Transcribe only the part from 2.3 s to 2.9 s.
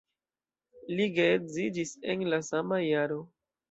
la sama